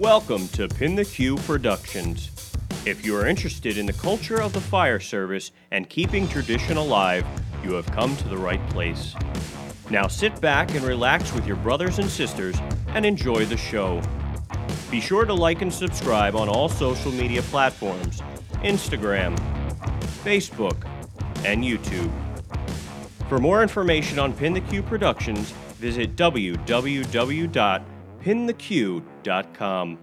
[0.00, 2.30] Welcome to Pin the Q Productions.
[2.86, 7.26] If you are interested in the culture of the fire service and keeping tradition alive,
[7.62, 9.14] you have come to the right place.
[9.90, 12.56] Now sit back and relax with your brothers and sisters
[12.94, 14.00] and enjoy the show.
[14.90, 18.22] Be sure to like and subscribe on all social media platforms
[18.64, 19.38] Instagram,
[20.24, 20.82] Facebook,
[21.44, 22.10] and YouTube.
[23.28, 26.16] For more information on Pin the Q Productions, visit
[28.20, 29.98] www.pintheq.com.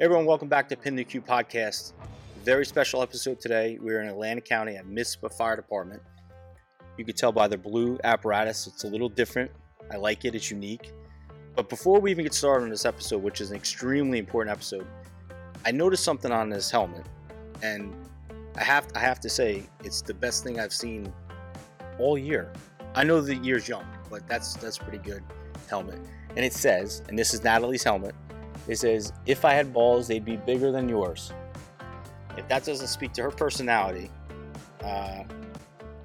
[0.00, 1.92] Everyone, welcome back to Pin the Q podcast.
[2.44, 3.78] Very special episode today.
[3.80, 6.02] We're in Atlantic County at Mississippi Fire Department.
[6.98, 9.52] You can tell by the blue apparatus, it's a little different.
[9.92, 10.92] I like it, it's unique.
[11.54, 14.86] But before we even get started on this episode, which is an extremely important episode,
[15.64, 17.06] I noticed something on this helmet,
[17.62, 17.94] and
[18.56, 21.12] I have I have to say it's the best thing I've seen
[21.98, 22.52] all year.
[22.96, 25.22] I know the year's young, but that's that's pretty good
[25.68, 25.98] helmet.
[26.36, 28.14] And it says, and this is Natalie's helmet.
[28.66, 31.32] It says, "If I had balls, they'd be bigger than yours."
[32.36, 34.10] If that doesn't speak to her personality,
[34.82, 35.22] uh,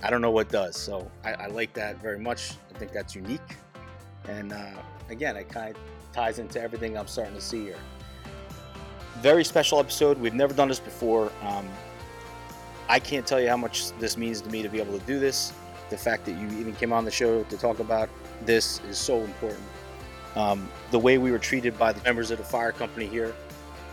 [0.04, 0.76] I don't know what does.
[0.78, 2.52] So I, I like that very much.
[2.74, 3.56] I think that's unique,
[4.28, 4.72] and uh,
[5.10, 5.82] again, it kind of
[6.14, 7.80] ties into everything I'm starting to see here.
[9.22, 10.18] Very special episode.
[10.18, 11.32] We've never done this before.
[11.44, 11.68] Um,
[12.88, 15.20] I can't tell you how much this means to me to be able to do
[15.20, 15.54] this.
[15.90, 18.10] The fact that you even came on the show to talk about
[18.46, 19.64] this is so important.
[20.36, 23.34] Um, the way we were treated by the members of the fire company here,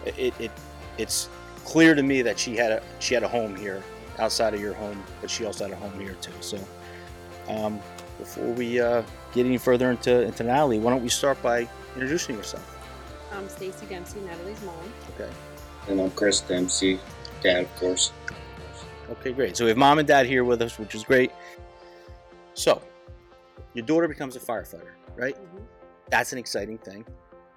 [0.05, 0.51] it, it
[0.99, 1.29] it's
[1.65, 3.83] clear to me that she had a she had a home here
[4.19, 6.33] outside of your home, but she also had a home here too.
[6.41, 6.59] So,
[7.49, 7.81] um,
[8.19, 9.03] before we uh,
[9.33, 12.77] get any further into into Natalie, why don't we start by introducing yourself?
[13.33, 14.77] I'm Stacy Dempsey, Natalie's mom.
[15.15, 15.31] Okay.
[15.89, 16.99] And I'm Chris Dempsey,
[17.43, 18.13] dad, of course.
[19.11, 19.57] Okay, great.
[19.57, 21.31] So we have mom and dad here with us, which is great.
[22.55, 22.83] So,
[23.77, 25.37] your daughter becomes a firefighter, right?
[25.37, 25.63] Mhm.
[26.09, 27.05] That's an exciting thing.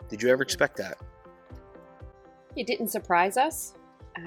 [0.09, 0.97] Did you ever expect that?
[2.57, 3.73] It didn't surprise us.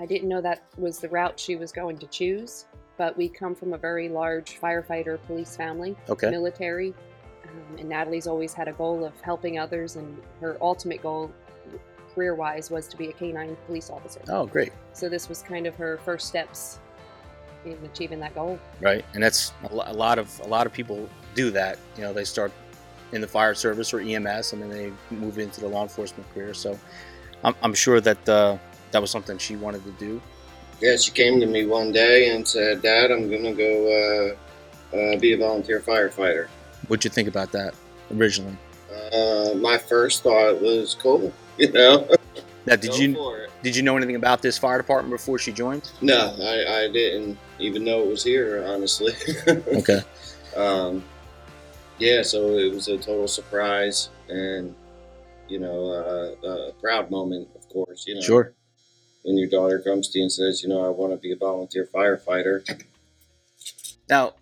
[0.00, 2.64] I didn't know that was the route she was going to choose,
[2.96, 6.30] but we come from a very large firefighter police family, Okay.
[6.30, 6.94] military,
[7.44, 11.30] um, and Natalie's always had a goal of helping others, and her ultimate goal,
[12.14, 14.20] career wise, was to be a canine police officer.
[14.28, 14.72] Oh, great.
[14.94, 16.78] So this was kind of her first steps
[17.66, 18.58] in achieving that goal.
[18.80, 21.78] Right, and that's a lot of a lot of people do that.
[21.96, 22.52] You know, they start
[23.12, 26.54] in the fire service or EMS, and then they move into the law enforcement career.
[26.54, 26.78] So,
[27.44, 28.56] I'm, I'm sure that uh,
[28.90, 30.20] that was something she wanted to do.
[30.80, 34.36] Yeah, she came to me one day and said, Dad, I'm going to go
[34.92, 36.48] uh, uh, be a volunteer firefighter.
[36.88, 37.74] What'd you think about that
[38.14, 38.56] originally?
[39.12, 42.08] Uh, my first thought was cool, you know?
[42.66, 45.90] Now, did Go you did you know anything about this fire department before she joined?
[46.00, 49.12] No, I, I didn't even know it was here, honestly.
[49.48, 50.00] Okay.
[50.56, 51.02] um,
[51.98, 54.74] yeah, so it was a total surprise and,
[55.48, 55.90] you know,
[56.44, 58.20] uh, a proud moment, of course, you know.
[58.20, 58.54] Sure.
[59.24, 61.36] When your daughter comes to you and says, you know, I want to be a
[61.36, 62.68] volunteer firefighter.
[64.10, 64.32] Now,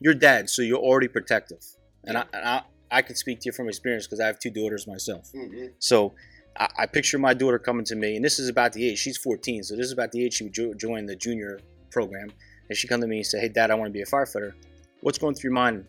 [0.00, 1.64] your dad, so you're already protective,
[2.04, 4.50] and I and I, I can speak to you from experience because I have two
[4.50, 5.32] daughters myself.
[5.78, 6.14] So
[6.56, 9.16] I, I picture my daughter coming to me, and this is about the age she's
[9.16, 11.58] 14, so this is about the age she would jo- join the junior
[11.90, 12.30] program,
[12.68, 14.52] and she come to me and say, "Hey, Dad, I want to be a firefighter."
[15.00, 15.86] What's going through your mind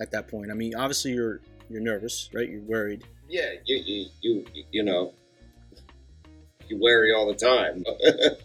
[0.00, 0.50] at that point?
[0.50, 2.48] I mean, obviously you're you're nervous, right?
[2.48, 3.04] You're worried.
[3.28, 5.12] Yeah, you, you, you, you know,
[6.68, 7.84] you worry all the time.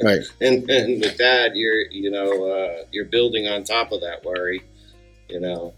[0.04, 0.22] Right.
[0.42, 4.62] and, and with that, you're, you know, uh, you're building on top of that worry,
[5.30, 5.74] you know.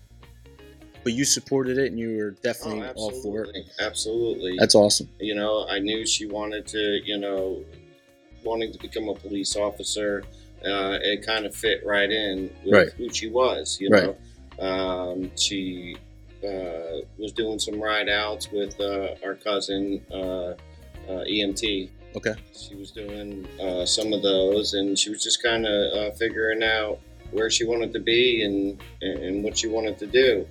[1.03, 3.56] But you supported it, and you were Oh, definitely all for it.
[3.80, 4.56] absolutely.
[4.57, 5.07] That's awesome.
[5.19, 7.63] you know, I knew she wanted to, you know,
[8.44, 10.24] wanting to become a police officer.
[10.66, 12.92] Uh, it kind of fit right in with Right.
[12.94, 14.16] who she was, you Right.
[14.59, 15.97] Um, she
[16.43, 20.55] uh, was doing some ride outs with uh, our cousin, uh,
[21.09, 21.89] uh, EMT.
[22.16, 22.33] Okay.
[22.57, 26.63] She was doing uh, some of those, and she was just kind of uh, figuring
[26.63, 26.99] out
[27.31, 30.47] where she wanted to be and, and what she wanted to do.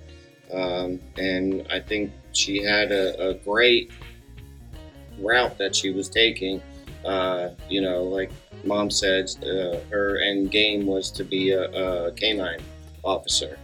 [0.53, 3.91] Um, and I think she had a, a great
[5.19, 6.61] route that she was taking.
[7.03, 8.31] Uh, you know, like
[8.63, 11.63] mom said, uh, her end game was to be a,
[12.07, 12.61] a canine
[13.03, 13.57] officer.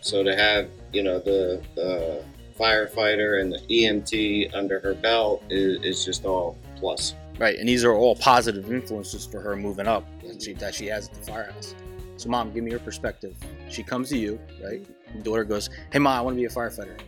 [0.00, 2.24] So to have, you know, the, the
[2.58, 7.14] firefighter and the EMT under her belt is, is just all plus.
[7.38, 10.86] Right, and these are all positive influences for her moving up that she, that she
[10.86, 11.74] has at the firehouse.
[12.16, 13.36] So, mom, give me your perspective.
[13.68, 14.84] She comes to you, right?
[15.14, 16.98] Your daughter goes, "Hey, mom, I want to be a firefighter."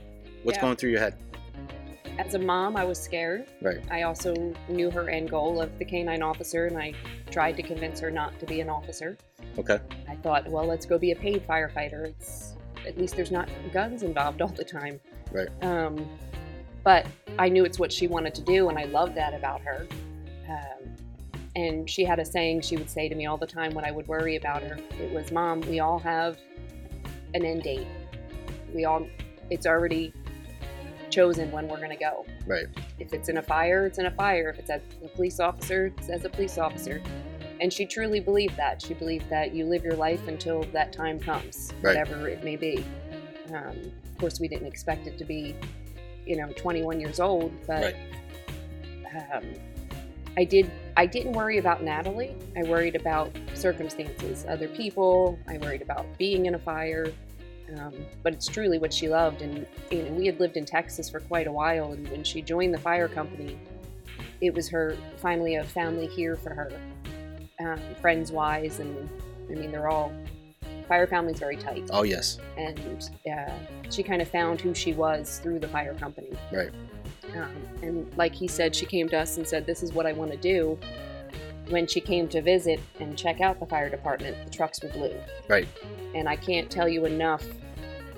[0.45, 0.63] What's Yeah.
[0.63, 1.17] going through your head?
[2.17, 3.47] As a mom, I was scared.
[3.61, 3.81] Right.
[3.91, 6.93] I also knew her end goal of the canine officer, and I
[7.31, 9.17] tried to convince her not to be an officer.
[9.59, 9.81] Okay.
[10.09, 12.07] I thought, well, let's go be a paid firefighter.
[12.07, 12.55] It's
[12.87, 15.01] at least there's not guns involved all the time.
[15.33, 15.49] Right.
[15.63, 16.09] Um,
[16.83, 17.07] but
[17.39, 19.87] I knew it's what she wanted to do, and I loved that about her.
[20.49, 20.97] Um,
[21.57, 23.91] and she had a saying she would say to me all the time when I
[23.91, 24.79] would worry about her.
[25.01, 26.39] It was, "Mom, we all have
[27.35, 27.87] an end date.
[28.75, 29.07] We all,
[29.51, 30.13] it's already
[31.11, 32.25] chosen when we're going to go.
[32.47, 32.67] Right.
[32.99, 34.51] If it's in a fire, it's in a fire.
[34.51, 37.03] If it's as a police officer, it's as a police officer."
[37.61, 38.81] And she truly believed that.
[38.81, 41.97] She believed that you live your life until that time comes, Right.
[41.97, 42.85] whatever it may be.
[43.53, 45.55] Um, of course, we didn't expect it to be,
[46.27, 47.95] you know, 21 years old, but
[49.33, 49.45] um,
[50.37, 50.71] I did.
[50.97, 52.37] I didn't worry about Natalie.
[52.57, 55.39] I worried about circumstances, other people.
[55.49, 57.13] I worried about being in a fire.
[57.79, 61.09] Um, but it's truly what she loved, and you know, we had lived in Texas
[61.09, 63.57] for quite a while, and when she joined the fire company,
[64.41, 66.73] it was her finally a family here for her,
[67.61, 69.09] um, friends wise, and
[69.51, 70.13] I mean they're all
[70.89, 72.39] fire family's very tight Oh yes.
[72.57, 73.53] and uh,
[73.91, 76.31] she kind of found who she was through the fire company.
[76.53, 76.71] Right.
[77.37, 77.53] Um,
[77.83, 80.33] and like he said, she came to us and said, "This is what I want
[80.33, 80.79] to do."
[81.69, 85.15] When she came to visit and check out the fire department, the trucks were blue.
[85.47, 85.69] Right.
[86.17, 87.45] And I can't tell you enough.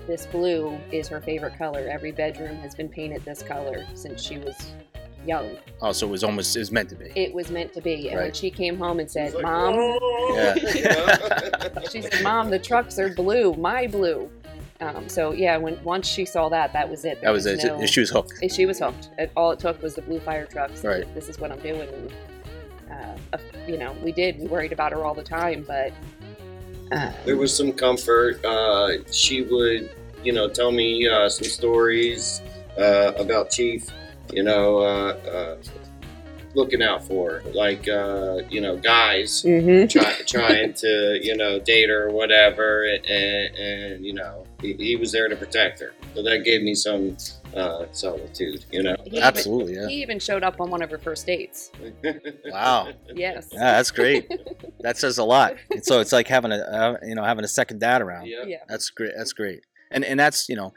[0.07, 1.87] This blue is her favorite color.
[1.87, 4.73] Every bedroom has been painted this color since she was
[5.27, 5.57] young.
[5.81, 7.11] Oh, so it was almost it was meant to be.
[7.15, 8.07] It was meant to be.
[8.09, 8.35] And when Right.
[8.35, 9.75] she came home and said, like, "Mom,"
[10.35, 10.55] Yeah.
[11.91, 14.29] She said, "Mom, the trucks are blue, my blue."
[14.81, 17.21] Um, so yeah, when once she saw that, that was it.
[17.21, 17.63] There that was it.
[17.63, 18.33] no- She was hooked.
[18.51, 19.09] She was hooked.
[19.37, 20.83] All it took was the blue fire trucks.
[20.83, 21.05] Right.
[21.15, 21.87] This is what I'm doing.
[21.89, 22.11] And,
[22.91, 23.37] uh, uh,
[23.67, 24.39] you know, we did.
[24.39, 25.93] We worried about her all the time, but
[26.91, 28.43] uh, there was some comfort.
[28.43, 29.89] Uh, she would,
[30.23, 32.41] you know, tell me uh, some stories
[32.77, 33.87] uh, about Chief.
[34.33, 35.57] You know, uh, uh,
[36.55, 39.89] looking out for like uh, you know guys mhm.
[39.89, 44.95] try, trying to you know date her or whatever, and, and you know he, he
[44.95, 45.93] was there to protect her.
[46.15, 47.17] So that gave me some
[47.55, 48.65] uh, solitude.
[48.71, 48.95] You know.
[49.03, 49.75] He even- Absolutely.
[49.75, 49.87] Yeah.
[49.87, 51.71] He even showed up on one of her first dates.
[52.45, 52.89] Wow.
[53.15, 53.49] Yes.
[53.51, 54.31] Yeah, that's great.
[54.81, 55.55] that says a lot.
[55.71, 58.27] And so it's like having a uh, you know having a second dad around.
[58.27, 58.43] Yeah.
[58.45, 58.57] Yeah.
[58.67, 59.13] That's great.
[59.17, 59.61] That's great.
[59.91, 60.73] And and that's you know,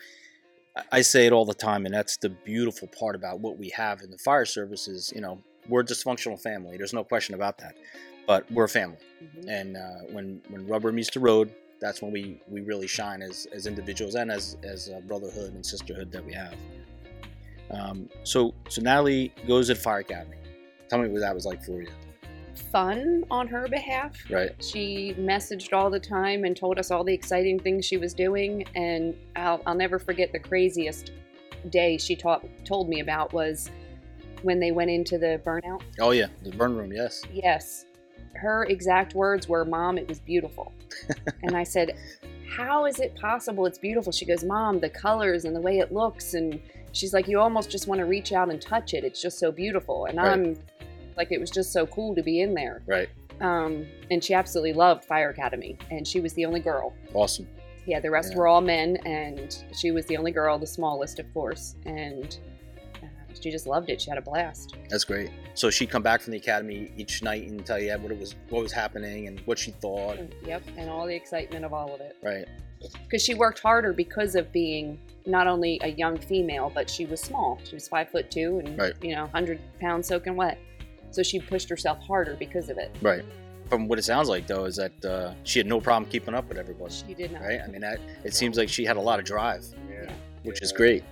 [0.93, 4.03] I- say it all the time, and that's the beautiful part about what we have
[4.03, 6.77] in the fire service is you know we're a dysfunctional family.
[6.77, 7.75] There's no question about that,
[8.27, 8.99] but we're a family.
[9.23, 9.49] Mhm.
[9.49, 13.47] And uh, when when rubber meets the road, that's when we we really shine as
[13.53, 16.55] as individuals and as as a brotherhood and sisterhood that we have.
[17.71, 20.37] Um, so so Natalie goes at Fire Academy.
[20.89, 21.89] Tell me what that was like for you,
[22.57, 24.17] Fun on her behalf.
[24.31, 24.51] right?
[24.63, 28.65] She messaged all the time and told us all the exciting things she was doing.
[28.75, 31.13] And I'll, I'll never forget the craziest
[31.71, 33.71] day she taught, told me about was
[34.43, 35.83] when they went into the burnout.
[36.01, 36.93] Oh yeah, the burn room.
[36.93, 37.23] Yes.
[37.33, 37.85] Yes.
[38.35, 40.73] Her exact words were, Mom, it was beautiful.
[41.43, 41.97] and I said,
[42.49, 44.13] How is it possible it's beautiful?
[44.13, 46.35] She goes, Mom, the colors and the way it looks.
[46.35, 46.61] And
[46.93, 49.05] she's like, You almost just want to reach out and touch it.
[49.05, 50.05] It's just so beautiful.
[50.07, 50.33] And Right.
[50.33, 50.57] I'm
[51.17, 52.83] like, It was just so cool to be in there.
[52.87, 53.09] Right.
[53.41, 55.77] Um, and she absolutely loved Fire Academy.
[55.91, 56.95] And she was the only girl.
[57.15, 57.47] Awesome.
[57.87, 58.39] Yeah, the rest Yeah.
[58.39, 58.97] were all men.
[59.05, 61.77] And she was the only girl, the smallest, of course.
[61.85, 62.39] And
[63.03, 63.07] uh,
[63.41, 64.01] she just loved it.
[64.01, 64.75] She had a blast.
[64.89, 65.31] That's great.
[65.55, 68.35] So she'd come back from the academy each night and tell you what it was,
[68.49, 70.19] what was happening, and what she thought.
[70.45, 70.63] Yep.
[70.79, 72.17] And all the excitement of all of it.
[72.23, 72.47] Right.
[73.05, 77.21] because she worked harder because of being not only a young female, but she was
[77.21, 77.59] small.
[77.65, 78.93] She was five foot two and Right.
[79.03, 80.59] you know, hundred pounds soaking wet.
[81.11, 82.95] So she pushed herself harder because of it.
[83.03, 83.25] Right.
[83.69, 86.49] From what it sounds like, though, is that uh, she had no problem keeping up
[86.49, 86.95] with everybody.
[86.95, 87.43] She did not.
[87.43, 87.61] Right.
[87.61, 90.11] I mean, that it seems like she had a lot of drive, Yeah.
[90.45, 91.03] which is great.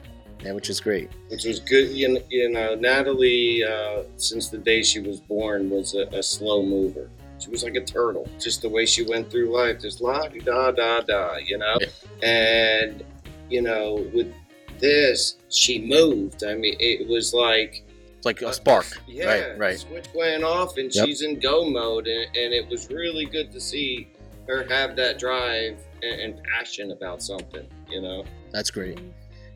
[0.40, 1.10] Yeah, which is great.
[1.30, 1.90] which was good.
[1.90, 6.22] You know, you know Natalie, uh, since the day she was born, was a, a
[6.22, 7.08] slow mover.
[7.38, 10.40] She was like a turtle, just the way she went through life, just la di
[10.40, 11.76] da da da, you know.
[12.22, 13.04] And
[13.48, 14.32] you know, with
[14.80, 16.44] this, she moved.
[16.44, 17.83] I mean, it was like It's
[18.24, 18.86] like a spark.
[19.06, 19.58] yeah, Right.
[19.58, 19.78] Right.
[19.78, 21.06] switch went off, and Yep.
[21.06, 24.08] she's in go mode, and, and it was really good to see
[24.48, 28.24] her have that drive and, and passion about something, you know.
[28.52, 28.98] That's great.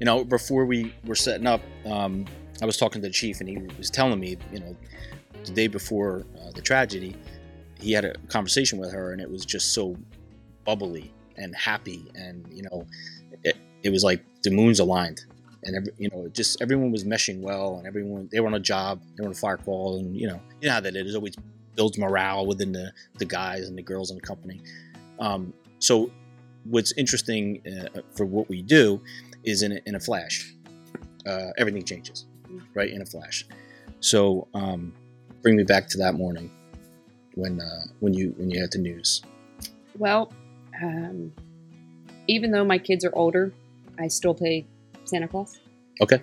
[0.00, 2.24] You know, before we were setting up, um,
[2.62, 4.76] I was talking to the chief, and he was telling me, you know,
[5.44, 7.16] the day before uh, the tragedy,
[7.80, 9.96] he had a conversation with her, and it was just so
[10.64, 12.86] bubbly and happy, and you know,
[13.44, 15.24] it, it was like the moons aligned,
[15.64, 18.60] and every, you know, just everyone was meshing well, and everyone they were on a
[18.60, 21.14] job, they were on a fire call, and you know, you know how that is.
[21.14, 21.34] It always
[21.74, 24.60] builds morale within the the guys and the girls in the company.
[25.18, 26.10] Um, so,
[26.64, 29.00] what's interesting uh, for what we do
[29.44, 30.52] is in a, in a flash,
[31.26, 32.26] uh, everything changes,
[32.74, 32.90] right?
[32.90, 33.44] In a flash.
[34.00, 34.92] So, um,
[35.42, 36.50] bring me back to that morning
[37.34, 39.22] when uh, when you when you had the news.
[39.96, 40.32] Well,
[40.80, 41.32] um,
[42.28, 43.52] even though my kids are older,
[43.98, 44.66] I still play
[45.08, 45.58] Santa Claus.
[46.02, 46.20] Okay.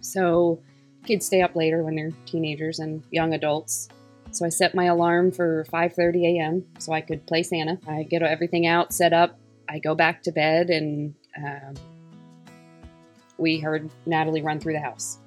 [0.00, 0.60] So
[1.06, 3.88] kids stay up later when they're teenagers and young adults.
[4.32, 6.64] So I set my alarm for 5:30 a.m.
[6.78, 7.78] so I could play Santa.
[7.86, 9.38] I get everything out, set up.
[9.68, 11.74] I go back to bed, and um,
[13.38, 15.18] we heard Natalie run through the house.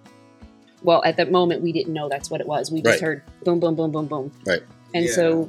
[0.84, 2.72] Well, at that moment, we didn't know that's what it was.
[2.72, 3.02] We just Right.
[3.02, 4.32] heard boom, boom, boom, boom, boom.
[4.46, 4.62] Right.
[4.94, 5.12] And Yeah.
[5.12, 5.48] so,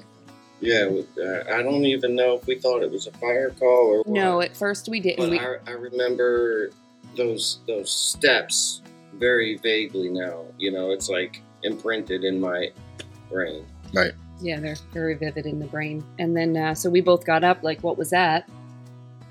[0.61, 0.89] Yeah,
[1.23, 4.09] uh, I don't even know if we thought it was a fire call or what.
[4.09, 5.19] no, at first we didn't.
[5.19, 6.71] But We, I, I remember
[7.15, 8.83] those those steps
[9.15, 10.45] very vaguely now.
[10.59, 12.71] You know, it's like imprinted in my
[13.31, 13.67] brain.
[13.93, 14.13] Right.
[14.41, 16.05] Yeah, they're very vivid in the brain.
[16.19, 18.49] And then, uh, so we both got up, like, what was that?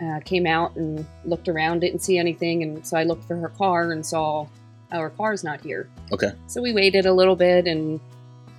[0.02, 2.64] Uh, came out and looked around, didn't see anything.
[2.64, 4.48] And so I looked for her car and saw,
[4.92, 5.88] our car's not here.
[6.12, 6.32] Okay.
[6.48, 8.00] So we waited a little bit and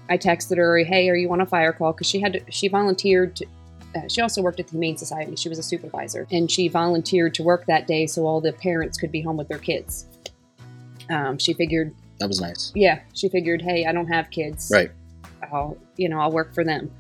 [0.09, 1.93] I texted her, hey, are you on a fire call?
[1.93, 3.47] Because she had, to, she volunteered to,
[3.95, 5.37] uh, she also worked at the Humane Society.
[5.37, 6.27] She was a supervisor.
[6.31, 9.49] And she volunteered to work that day so all the parents could be home with
[9.49, 10.07] their kids.
[11.09, 12.73] Um, she figured, That was nice.
[12.75, 14.71] yeah, she figured, hey, I don't have kids.
[14.73, 14.91] Right.
[15.53, 16.91] I'll, you know, I'll work for them.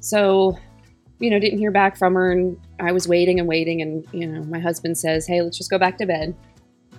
[0.00, 0.56] So,
[1.18, 4.26] you know, didn't hear back from her, and I was waiting and waiting, and you
[4.26, 6.34] know, my husband says, "Hey, let's just go back to bed.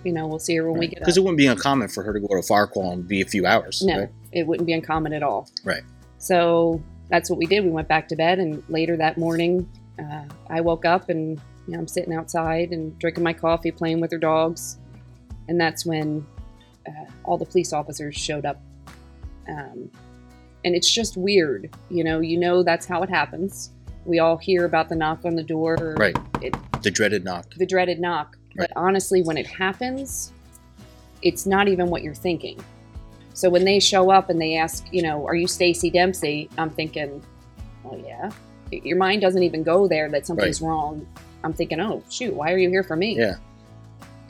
[0.04, 2.12] You know, we'll see her when we get Because it wouldn't be uncommon for her
[2.12, 3.82] to go to a fire call and be a few hours.
[3.82, 4.08] No, right?
[4.32, 5.48] it wouldn't be uncommon at all.
[5.64, 5.82] Right.
[6.18, 7.64] So that's what we did.
[7.64, 9.68] We went back to bed, and later that morning,
[9.98, 14.00] uh, I woke up and you know, I'm sitting outside and drinking my coffee, playing
[14.00, 14.78] with her dogs,
[15.48, 16.26] and that's when
[16.88, 18.60] uh, all the police officers showed up.
[19.48, 19.90] Um,
[20.64, 22.20] and it's just weird, you know.
[22.20, 23.70] You know that's how it happens.
[24.04, 26.16] We all hear about the knock on the door, Right.
[26.40, 27.54] It, The dreaded knock.
[27.56, 28.36] the dreaded knock.
[28.56, 28.68] Right.
[28.68, 30.32] But honestly, when it happens,
[31.22, 32.62] it's not even what you're thinking.
[33.34, 36.48] So when they show up and they ask, you know, are you Stacy Dempsey?
[36.58, 37.22] I'm thinking,
[37.84, 38.30] oh yeah.
[38.70, 41.06] Your mind doesn't even go there that something's wrong.
[41.44, 43.16] I'm thinking, oh shoot, why are you here for me?
[43.18, 43.36] Yeah.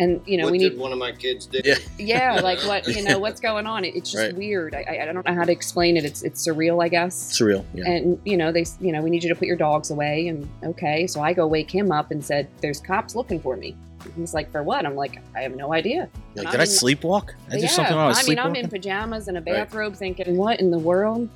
[0.01, 1.61] And you know, what we did need, one of my kids do?
[1.65, 1.75] Yeah.
[1.99, 3.85] yeah, like what, you know, what's going on?
[3.85, 4.35] It- It's just Right.
[4.35, 4.75] weird.
[4.75, 6.05] I, I I don't know how to explain it.
[6.05, 7.65] It's it's surreal, I guess Surreal.
[7.75, 7.89] Yeah.
[7.89, 10.49] and you know they you know we need you to put your dogs away and
[10.65, 13.77] okay so i go wake him up and said there's cops looking for me
[14.17, 14.85] he's like for what?
[14.87, 16.09] I'm like i have no idea.
[16.35, 17.31] Like, I'm did I sleepwalk?
[17.51, 18.69] I do yeah something while I was i mean i'm in.
[18.69, 19.47] pajamas and a Right.
[19.65, 21.29] bathrobe thinking what in the world?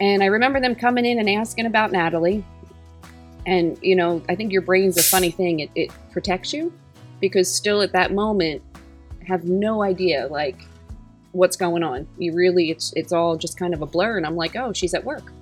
[0.00, 2.44] And i remember them coming in and asking about natalie.
[3.46, 5.60] And you know i think your brain's a funny thing.
[5.60, 6.72] It, it protects you
[7.20, 8.62] because still at that moment
[9.26, 10.64] have no idea like
[11.32, 12.06] what's going on.
[12.18, 14.16] You really it's it's all just kind of a blur.
[14.16, 15.32] And i'm like oh she's at work.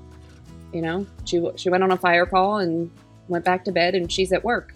[0.73, 2.91] You know she she went on a fire call and
[3.29, 4.75] went back to bed and she's at work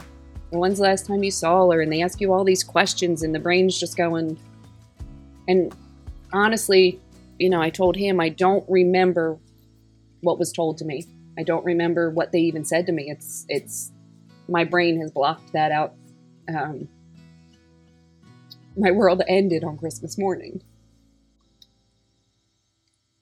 [0.60, 1.80] when's the last time you saw her?
[1.80, 4.38] And they ask you all these questions and the brain's just going
[5.46, 5.74] and
[6.32, 6.98] honestly
[7.38, 9.38] you know i told him i don't remember
[10.24, 11.06] what was told to me.
[11.38, 13.10] I don't remember what they even said to me.
[13.10, 13.92] It's it's
[14.48, 15.94] my brain has blocked that out
[16.48, 16.88] um,
[18.76, 20.62] my world ended on christmas morning.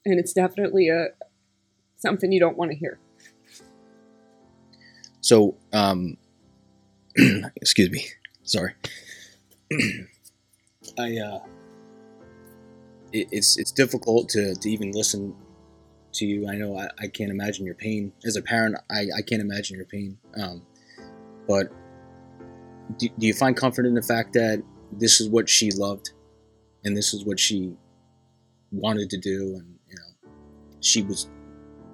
[0.05, 1.07] And it's definitely a
[1.95, 2.99] something you don't want to hear.
[5.21, 6.17] So, um,
[7.55, 8.05] excuse me.
[8.43, 8.73] Sorry.
[10.99, 11.39] I, uh,
[13.11, 15.35] it, it's, it's difficult to, to even listen
[16.13, 16.47] to you.
[16.49, 18.11] I know I, I can't imagine your pain.
[18.25, 20.17] As a parent, I, I can't imagine your pain.
[20.35, 20.65] Um,
[21.47, 21.71] but
[22.97, 26.11] do, do you find comfort in the fact that this is what she loved
[26.83, 27.73] and this is what she
[28.71, 30.31] wanted to do and you know
[30.81, 31.29] she was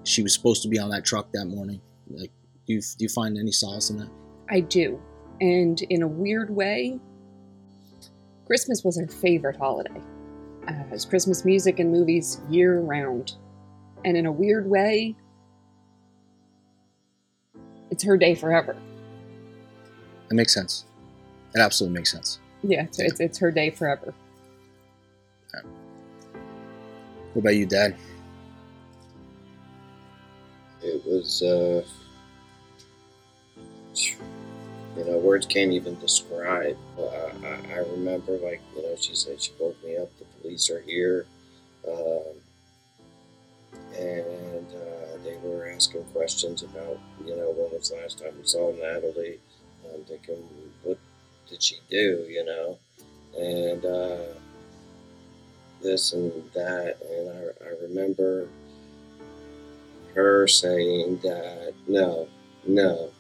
[0.04, 2.32] she was supposed to be on that truck that morning like
[2.66, 4.10] do you, do you find any solace in that
[4.50, 5.00] I do.
[5.42, 7.00] And in a weird way,
[8.46, 10.02] Christmas was her favorite holiday.
[10.68, 13.34] Uh, it's Christmas music and movies year round.
[14.04, 15.16] And in a weird way,
[17.92, 18.76] it's her day forever.
[20.28, 20.86] that makes sense
[21.56, 24.14] it absolutely makes sense Yeah, it's, it's, it's her day forever.
[27.34, 27.96] what about you dad
[30.82, 31.84] It was, uh,
[35.00, 36.78] you know, words can't even describe.
[36.98, 40.10] Uh, I, I remember, like, you know, she said she woke me up.
[40.20, 41.26] The police are here,
[41.88, 42.36] um,
[43.98, 48.46] and uh, they were asking questions about, you know, when was the last time we
[48.46, 49.40] saw Natalie.
[49.94, 50.44] I'm thinking,
[50.84, 50.98] what
[51.48, 52.26] did she do?
[52.30, 52.78] You know,
[53.40, 54.34] and uh,
[55.82, 58.50] this and that, and I, I remember
[60.14, 62.28] her saying that no,
[62.68, 63.12] no,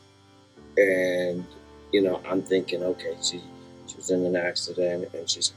[0.77, 1.45] and
[1.91, 3.41] you know I'm thinking, okay, she
[3.87, 5.53] she was in an accident and she's.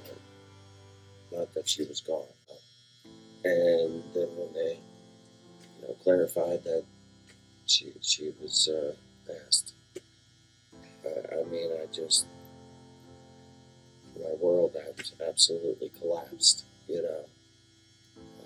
[1.35, 2.27] Not that she was gone.
[3.45, 4.79] And then when they
[5.81, 6.85] you know clarified that
[7.67, 8.93] she she was uh,
[9.27, 9.73] passed,
[11.05, 12.27] I, I mean I just
[14.19, 16.65] my world abs- absolutely collapsed.
[16.87, 17.25] You know.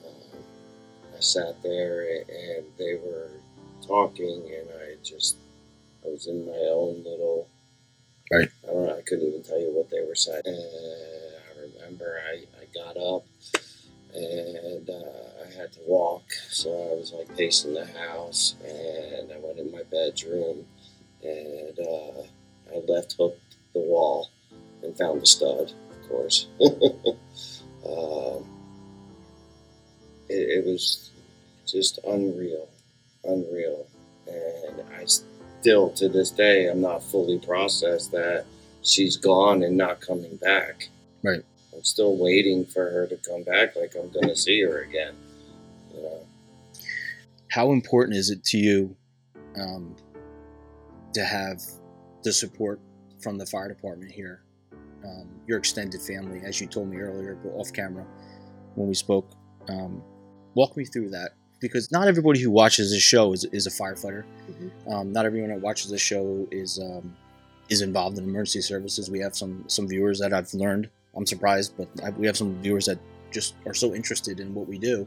[0.07, 0.43] Um,
[1.17, 3.31] I sat there and they were
[3.87, 5.37] talking, and I just
[6.05, 7.49] I was in my own little.
[8.33, 8.49] Right.
[8.65, 8.97] I don't know.
[8.97, 10.43] I couldn't even tell you what they were saying.
[10.45, 13.25] And I remember I, I got up
[14.17, 19.39] and uh, I had to walk, so I was like pacing the house, and I
[19.39, 20.65] went in my bedroom,
[21.23, 22.23] and uh,
[22.75, 24.31] I left hooked the wall
[24.83, 26.47] and found the stud, of course.
[26.61, 28.47] um,
[30.29, 31.11] it, it was
[31.67, 32.69] just unreal,
[33.25, 33.87] unreal,
[34.27, 35.05] and I
[35.67, 38.45] still to this day I'm not fully processed that
[38.83, 40.91] she's gone and not coming back.
[41.25, 41.43] Right.
[41.75, 45.15] I'm still waiting for her to come back, like I'm gonna see her again.
[45.93, 46.27] You know.
[47.51, 48.97] How important is it to you
[49.57, 49.97] um,
[51.15, 51.61] to have
[52.23, 52.79] the support
[53.21, 54.45] from the fire department here?
[55.05, 58.07] Um, your extended family, as you told me earlier, but off camera
[58.77, 59.33] when we spoke.
[59.69, 60.01] Um,
[60.55, 61.33] walk me through that
[61.67, 64.25] because not everybody who watches this show is, is a firefighter.
[64.51, 64.93] Mhm.
[64.93, 67.15] Um, not everyone that watches this show is um,
[67.69, 69.11] is involved in emergency services.
[69.11, 70.89] We have some some viewers that I've learned.
[71.17, 72.99] I'm surprised, but I, we have some viewers that
[73.31, 75.07] just are so interested in what we do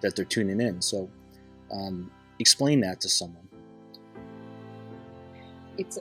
[0.00, 0.80] that they're tuning in.
[0.80, 1.08] So,
[1.72, 3.48] um, explain that to someone.
[5.78, 5.98] it's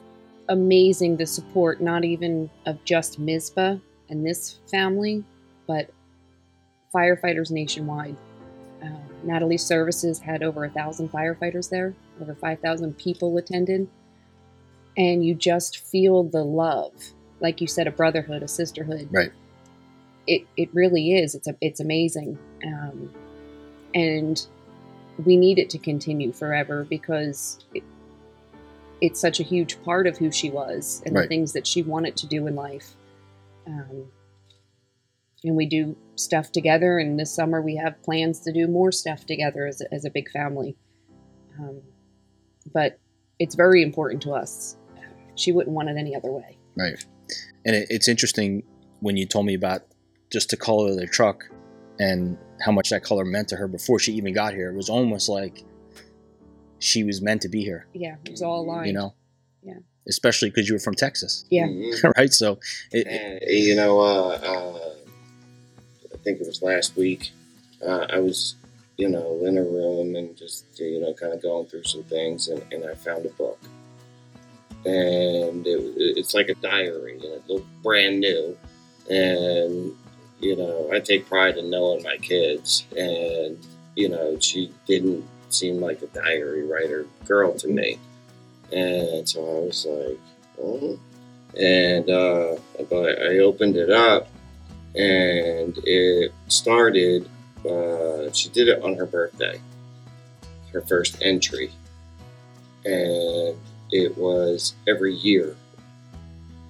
[0.49, 3.77] amazing the support, not even of just Mizpah
[4.09, 5.23] and this family,
[5.67, 5.89] but
[6.93, 8.15] firefighters nationwide.
[8.83, 8.87] Uh,
[9.27, 13.87] Natalie Services had over a thousand firefighters there, over 5,000 people attended.
[14.95, 16.93] And you just feel the love.
[17.39, 19.09] Like you said, a brotherhood, a sisterhood.
[19.11, 19.31] Right.
[20.25, 21.35] It, it really is.
[21.35, 22.39] It's, a, it's amazing.
[22.65, 23.13] Um,
[23.93, 24.43] and
[25.23, 27.83] we need it to continue forever because it,
[29.01, 31.23] it's such a huge part of who she was and Right.
[31.23, 32.95] the things that she wanted to do in life.
[33.67, 34.05] Um,
[35.43, 39.25] and we do stuff together, and this summer we have plans to do more stuff
[39.25, 40.75] together as a, as a big family.
[41.59, 41.81] Um,
[42.73, 42.99] but
[43.39, 44.77] it's very important to us.
[45.35, 46.57] She wouldn't want it any other way.
[46.75, 47.03] Right.
[47.65, 48.63] And it, it's interesting
[48.99, 49.83] when you told me about
[50.31, 51.43] just the color of the truck
[51.99, 54.69] and how much that color meant to her before she even got here.
[54.71, 55.63] It was almost like
[56.79, 58.87] she was meant to be here, Yeah, it was all aligned.
[58.87, 59.13] you know?
[59.63, 59.79] Yeah.
[60.07, 61.65] Especially because you were from Texas, Yeah.
[61.67, 62.13] Mhm.
[62.17, 62.31] right?
[62.33, 62.59] So,
[62.91, 64.96] it, And, you know, uh, uh, I
[66.27, 67.31] think it was last week.
[67.81, 68.55] Uh, I was,
[68.97, 72.49] you know, in a room and just, you know, kind of going through some things,
[72.49, 73.59] and, and I found a book.
[74.85, 78.57] And it, it's like a diary, and it looked brand new.
[79.09, 79.95] And,
[80.41, 82.83] you know, I take pride in knowing my kids.
[82.97, 83.57] And,
[83.95, 87.99] you know, she didn't seem like a diary writer girl to me.
[88.73, 90.19] And so I was like,
[90.61, 90.99] oh,
[91.57, 92.57] and uh,
[92.89, 94.27] but I opened it up,
[94.97, 97.29] and it started.
[97.67, 99.59] Uh, she did it on her birthday,
[100.71, 101.71] her first entry,
[102.85, 103.55] and
[103.91, 105.55] it was every year.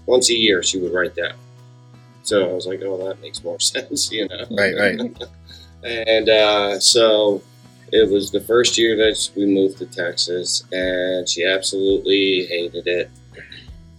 [0.05, 1.35] Once a year, she would write that.
[2.23, 4.45] So I was like, "Oh, that makes more sense," you know.
[4.51, 4.99] right, right.
[5.83, 7.43] And uh, so
[7.91, 13.09] it was the first year that we moved to Texas, and she absolutely hated it.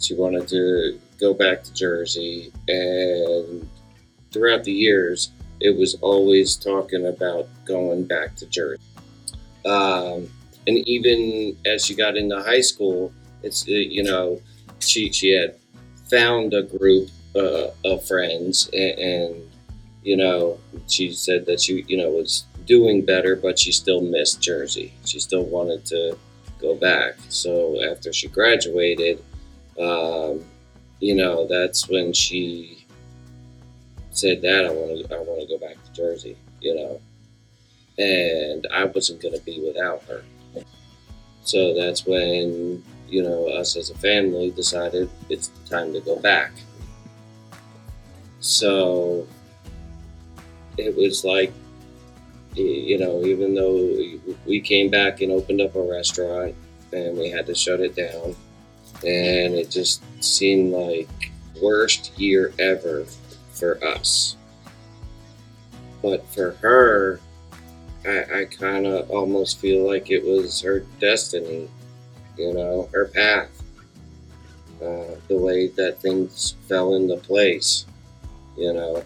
[0.00, 3.66] She wanted to go back to Jersey, and
[4.32, 8.82] throughout the years, it was always talking about going back to Jersey.
[9.64, 10.28] Um,
[10.66, 13.12] and even as she got into high school,
[13.42, 14.40] it's uh, you know
[14.80, 15.56] she she had
[16.10, 19.50] found a group uh, of friends, and, and
[20.02, 24.42] you know she said that she you know was doing better, but she still missed
[24.42, 24.92] Jersey.
[25.04, 26.16] She still wanted to
[26.60, 27.14] go back.
[27.28, 29.24] So after she graduated,
[29.80, 30.44] um,
[31.00, 32.77] you know, that's when she
[34.18, 36.36] said that I want to I want to go back to Jersey.
[36.60, 37.00] You know,
[37.98, 40.22] and I wasn't going to be without her.
[41.42, 46.50] So that's when you know us as a family decided it's time to go back.
[48.40, 49.26] So
[50.76, 51.52] it was like
[52.54, 53.72] you know, even though
[54.46, 56.56] we came back and opened up a restaurant
[56.92, 58.34] and we had to shut it down,
[59.04, 61.08] and it just seemed like
[61.62, 63.06] worst year ever
[63.58, 64.36] for us.
[66.02, 67.20] But for her,
[68.06, 71.68] I, I kind of almost feel like it was her destiny,
[72.36, 73.50] you know, her path,
[74.80, 77.84] uh, the way that things fell into place,
[78.56, 79.02] you know.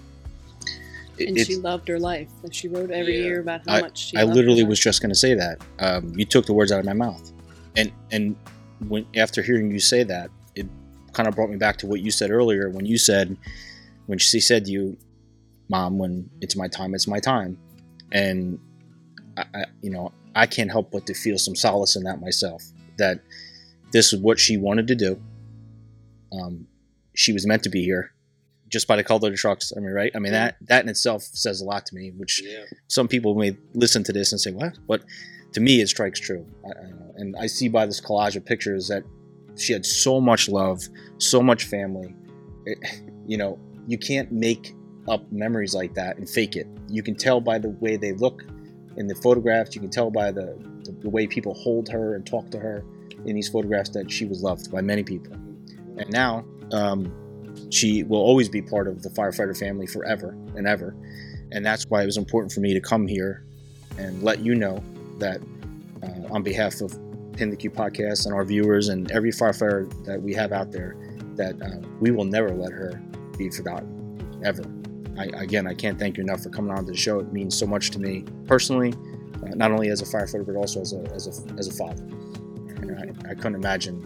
[1.18, 2.28] It- and it's- she loved her life.
[2.50, 3.24] She wrote every Yeah.
[3.24, 4.16] year about how much she.
[4.16, 4.68] I loved her literally life.
[4.70, 5.58] was just going to say that.
[5.78, 7.32] Um, you took the words out of my mouth,
[7.76, 8.36] and and
[8.88, 10.66] when after hearing you say that, it
[11.12, 13.36] kind of brought me back to what you said earlier when you said
[14.06, 14.96] when she said to you,
[15.68, 17.58] "Mom, when it's my time, it's my time,"
[18.12, 18.58] and
[19.36, 22.62] I, I, you know, I can't help but to feel some solace in that myself.
[22.98, 23.20] That
[23.92, 25.20] this is what she wanted to do.
[26.32, 26.66] Um,
[27.14, 28.12] she was meant to be here,
[28.68, 29.72] just by the color of the trucks.
[29.76, 30.10] I mean, right?
[30.14, 32.10] I mean that that in itself says a lot to me.
[32.16, 32.64] Which Yeah.
[32.88, 35.02] some people may listen to this and say, "What?" But
[35.52, 36.46] to me, it strikes true.
[36.64, 39.04] I, I, and I see by this collage of pictures that
[39.56, 40.80] she had so much love,
[41.18, 42.14] so much family.
[42.64, 42.78] It,
[43.26, 44.74] you know, you can't make
[45.08, 46.66] up memories like that and fake it.
[46.88, 48.44] You can tell by the way they look
[48.96, 49.74] in the photographs.
[49.74, 52.84] You can tell by the, the, the way people hold her and talk to her
[53.24, 55.32] in these photographs that she was loved by many people.
[55.32, 57.12] And now, um,
[57.70, 60.94] she will always be part of the firefighter family forever and ever.
[61.50, 63.44] And that's why it was important for me to come here
[63.98, 64.82] and let you know
[65.18, 65.40] that
[66.02, 66.98] uh, on behalf of
[67.34, 70.96] Pin the Q podcast and our viewers and every firefighter that we have out there,
[71.36, 73.00] that uh, we will never let her
[73.38, 74.64] be forgotten, ever.
[75.18, 77.18] I, again, I can't thank you enough for coming on to the show.
[77.18, 78.94] It means so much to me personally,
[79.42, 82.02] uh, not only as a firefighter, but also as a, as a, as a father.
[82.02, 84.00] And I, I couldn't imagine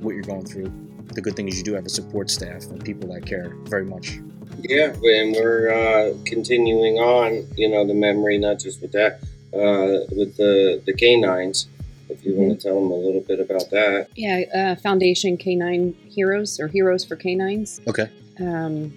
[0.00, 0.72] what you're going through.
[1.14, 3.84] The good thing is you do have a support staff and people that care very
[3.84, 4.20] much.
[4.60, 9.20] Yeah, and we're uh, continuing on, you know, the memory, not just with that,
[9.54, 11.68] uh, with the, the canines.
[12.08, 14.08] If you want to tell them a little bit about that.
[14.16, 17.80] Yeah, uh, Foundation Canine Heroes or Heroes for Canines.
[17.86, 18.08] Okay.
[18.40, 18.92] Um,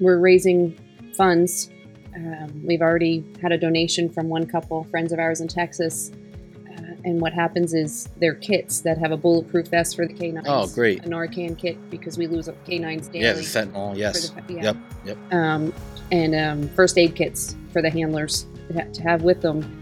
[0.00, 0.78] we're raising
[1.14, 1.70] funds.
[2.14, 6.10] Um, we've already had a donation from one couple, friends of ours in Texas.
[6.68, 10.46] Uh, and what happens is they're kits that have a bulletproof vest for the canines.
[10.48, 11.04] Oh, great.
[11.04, 13.24] A Narcan kit because we lose canines daily.
[13.24, 14.30] Yeah, the fentanyl, yes.
[14.30, 14.62] the- yeah.
[14.62, 15.32] Yep, yep.
[15.32, 15.74] Um,
[16.12, 19.79] and um, first aid kits for the handlers to have with them.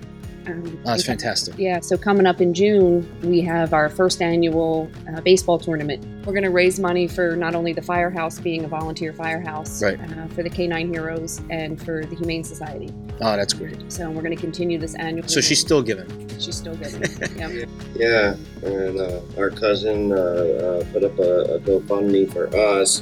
[0.49, 1.13] Um, Oh, that's okay.
[1.13, 1.55] fantastic.
[1.59, 6.05] Yeah, so coming up in June, we have our first annual uh, baseball tournament.
[6.27, 9.99] We're going to raise money for not only the firehouse being a volunteer firehouse, Right.
[10.01, 12.93] uh, for the Canine Heroes and for the Humane Society.
[13.21, 13.91] Oh, that's great.
[13.93, 15.27] So we're going to continue this annual.
[15.29, 16.09] So she's still giving.
[16.39, 16.93] she's still good.
[17.37, 17.65] yeah.
[17.97, 23.01] Yeah, and uh, our cousin uh, uh, put up a, a GoFundMe for us,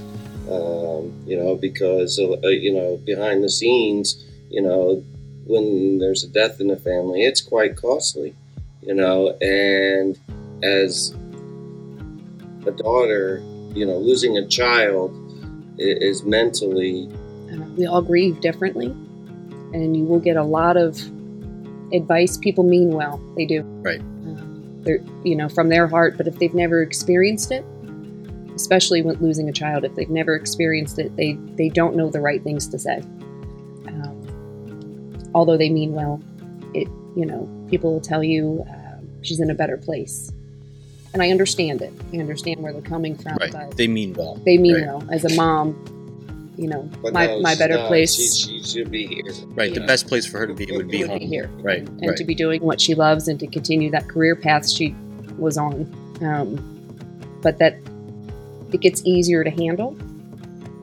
[0.50, 5.02] um, you know, because, uh, you know, behind the scenes, you know,
[5.46, 8.34] when there's a death in the family, it's quite costly,
[8.82, 10.18] you know, and
[10.62, 11.14] as
[12.66, 13.40] a daughter,
[13.74, 15.14] you know, losing a child
[15.78, 17.08] is mentally
[17.52, 18.86] Uh, we all grieve differently,
[19.72, 20.98] and you will get a lot of
[21.92, 22.36] advice.
[22.38, 23.62] People mean well; they do.
[23.82, 24.00] Right.
[24.00, 26.16] Um, they're, you know, from their heart.
[26.16, 27.64] But if they've never experienced it,
[28.56, 32.20] especially when losing a child, if they've never experienced it, they they don't know the
[32.20, 33.02] right things to say.
[35.36, 36.20] Although they mean well,
[36.72, 40.32] it you know, people will tell you uh, she's in a better place,
[41.12, 41.92] and I understand it.
[42.12, 43.52] I understand where they're coming from, Right.
[43.52, 44.36] but They mean well.
[44.46, 44.86] they mean Right.
[44.86, 45.04] well.
[45.12, 45.76] As a mom,
[46.56, 47.88] you know, but my, no, my better not.
[47.88, 49.24] place She, she should be here.
[49.48, 49.74] Right.
[49.74, 49.86] The Yeah.
[49.86, 51.18] best place for her to be would be would home.
[51.18, 51.50] be here.
[51.60, 51.86] Right.
[51.86, 52.16] and right.
[52.16, 54.94] to be doing what she loves and to continue that career path she
[55.36, 55.74] was on.
[56.22, 56.56] Um,
[57.42, 57.76] but that
[58.72, 59.94] it gets easier to handle.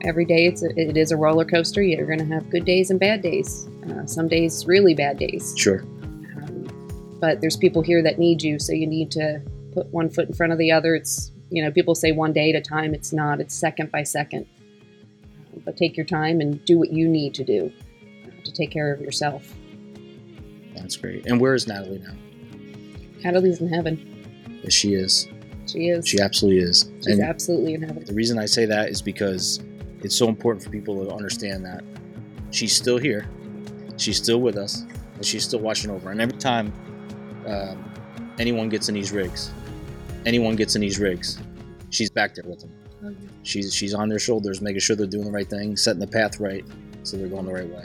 [0.04, 1.82] Every day it's a, it is a roller coaster.
[1.82, 3.68] You're going to have good days and bad days.
[3.88, 5.54] Uh, some days really bad days.
[5.56, 5.80] Sure.
[5.80, 9.40] Um, but there's people here that need you, so you need to
[9.72, 10.94] put one foot in front of the other.
[10.94, 12.94] It's you know people say one day at a time.
[12.94, 13.40] It's not.
[13.40, 14.46] It's second by second.
[15.24, 17.72] Uh, But take your time and do what you need to do
[18.26, 19.54] uh, to take care of yourself.
[20.76, 21.24] That's great.
[21.26, 22.14] And where is Natalie now?
[23.24, 24.60] Natalie's in heaven.
[24.62, 25.28] Yes, she is.
[25.66, 26.06] She is.
[26.06, 26.90] She absolutely is.
[26.96, 28.04] She's and absolutely in heaven.
[28.04, 29.60] the reason I say that is because
[30.04, 31.82] it's so important for people to understand that
[32.50, 33.28] she's still here,
[33.96, 34.82] she's still with us,
[35.14, 36.10] and she's still watching over.
[36.10, 36.72] And every time
[37.46, 37.92] um,
[38.38, 39.50] anyone gets in these rigs,
[40.26, 41.40] anyone gets in these rigs,
[41.90, 42.70] she's back there with them.
[43.42, 46.40] She's she's on their shoulders, making sure they're doing the right thing, setting the path
[46.40, 46.64] right,
[47.02, 47.84] so they're going the right way.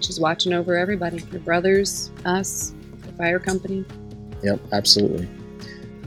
[0.00, 1.22] She's watching over everybody.
[1.30, 3.84] your brothers, us, the fire company.
[4.42, 5.28] Yep, absolutely.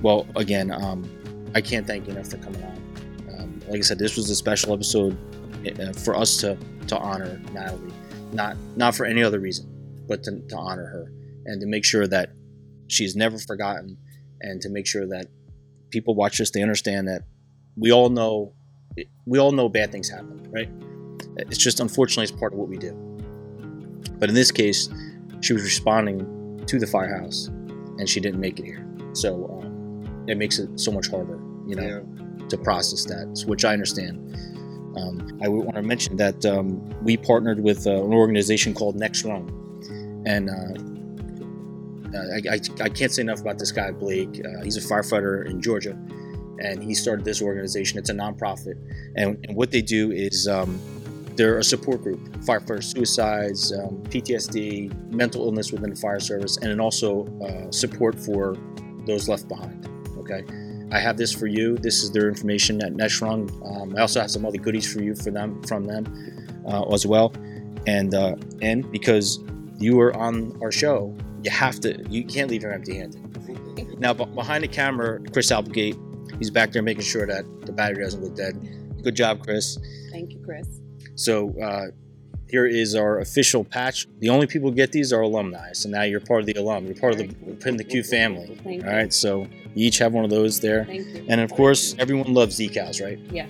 [0.01, 1.09] Well, again, um,
[1.53, 2.84] I can't thank you enough for coming on.
[3.67, 5.17] Like I said, this was a special episode
[5.79, 7.93] uh, for us to to honor Natalie,
[8.31, 9.67] not not for any other reason,
[10.07, 11.11] but to, to honor her
[11.45, 12.29] and to make sure that
[12.87, 13.97] she's never forgotten,
[14.41, 15.27] and to make sure that
[15.89, 17.23] people watch this, they understand that
[17.77, 18.53] we all know
[19.25, 20.69] we all know bad things happen, right?
[21.37, 22.93] It's just unfortunately it's part of what we do.
[24.19, 24.89] But in this case,
[25.41, 27.47] she was responding to the firehouse
[27.97, 28.87] and she didn't make it here.
[29.13, 32.05] So um, it makes it so much harder, you know,
[32.49, 34.19] to process that, which I understand.
[34.97, 39.25] Um, I want to mention that um, we partnered with uh, an organization called Next
[39.25, 39.43] Run,
[40.25, 40.95] and uh,
[42.17, 44.41] I, I, I can't say enough about this guy Blake.
[44.43, 45.97] Uh, he's a firefighter in Georgia,
[46.59, 47.99] and he started this organization.
[47.99, 48.75] It's a nonprofit,
[49.17, 50.79] and, and what they do is um,
[51.35, 56.71] they're a support group, firefighter suicides, um, PTSD, mental illness within the fire service, and
[56.71, 58.55] then also uh, support for
[59.05, 59.89] those left behind.
[60.17, 60.43] Okay,
[60.91, 61.77] I have this for you.
[61.77, 63.49] This is their information at Next Run.
[63.65, 66.05] Um, I also have some other goodies for you for them from them
[66.67, 67.33] uh, as well,
[67.87, 69.39] and uh, and because
[69.77, 72.03] you are on our show, you have to.
[72.09, 73.99] You can't leave here empty-handed.
[73.99, 75.97] Now, behind the camera, Chris Applegate,
[76.37, 78.55] he's back there making sure that the battery doesn't go dead.
[79.01, 79.77] Good job, Chris.
[80.11, 80.81] Thank you, Chris.
[81.15, 81.87] So uh,
[82.49, 84.07] here is our official patch.
[84.19, 85.73] The only people who get these are alumni.
[85.73, 86.85] So now you're part of the alum.
[86.85, 88.57] You're part of the Pin the Q family.
[88.63, 89.11] Thank All right.
[89.11, 90.85] So you each have one of those there.
[90.85, 91.25] Thank you.
[91.27, 93.19] And of course, everyone loves decals, right?
[93.31, 93.49] yes.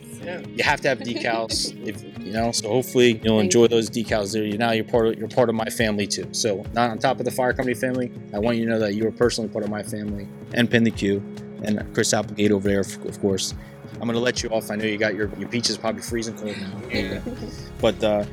[0.55, 2.51] You have to have decals, if you know.
[2.51, 3.67] So hopefully, you'll Thank enjoy you.
[3.67, 4.33] those decals.
[4.33, 6.27] There, you now you're part of you're part of my family too.
[6.31, 8.95] So not on top of the fire company family, I want you to know that
[8.95, 11.21] you are personally part of my family and Pin the Q,
[11.63, 13.53] and Chris Applegate over there, of course.
[14.01, 14.71] I'm gonna let you off.
[14.71, 17.21] I know you got your your beach is probably freezing cold now.
[17.81, 18.25] but uh,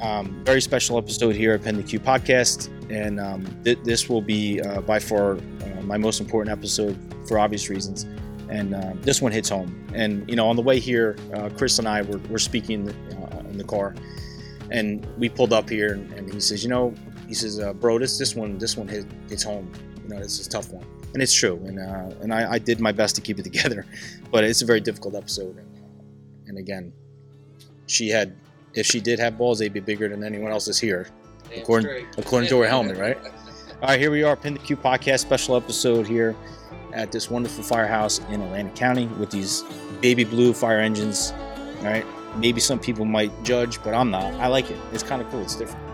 [0.00, 4.22] um, very special episode here at Pin the Q podcast, and um, th- this will
[4.22, 8.06] be uh, by far uh, my most important episode for obvious reasons.
[8.48, 9.86] And uh, this one hits home.
[9.94, 13.42] And you know, on the way here, uh, Chris and I were, were speaking uh,
[13.50, 13.94] in the car,
[14.70, 16.94] and we pulled up here, and, and he says, you know,
[17.28, 19.70] he says, uh, bro, this this one this one hit, hits home.
[20.02, 21.60] You know, this is a tough one, and it's true.
[21.66, 23.86] And and I, I did my best to keep it together,
[24.30, 25.58] but it's a very difficult episode.
[25.58, 25.68] And,
[26.46, 26.92] and again,
[27.86, 28.34] she had
[28.74, 31.08] if she did have balls, they'd be bigger than anyone else's here,
[31.56, 33.18] according according to her helmet, right?
[33.82, 36.36] All right, here we are, Pin the Q podcast special episode here
[36.92, 39.64] at this wonderful firehouse in Atlantic County with these
[40.00, 41.32] baby blue fire engines.
[41.78, 42.04] All right,
[42.36, 44.34] maybe some people might judge, but I'm not.
[44.34, 44.78] I like it.
[44.92, 45.40] It's kind of cool.
[45.40, 45.89] It's different.